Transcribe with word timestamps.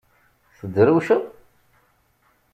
Tedrewceḍ? 0.57 1.23